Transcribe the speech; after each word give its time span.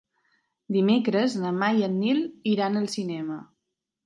Dimecres 0.77 1.35
na 1.41 1.51
Mar 1.57 1.69
i 1.81 1.85
en 1.89 1.93
Nil 1.99 2.23
iran 2.55 2.81
al 2.81 2.89
cinema. 2.97 3.39